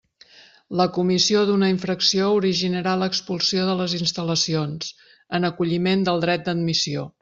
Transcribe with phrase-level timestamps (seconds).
[0.79, 4.93] La comissió d'una infracció originarà l'expulsió de les instal·lacions,
[5.41, 7.11] en acolliment del dret d'admissió.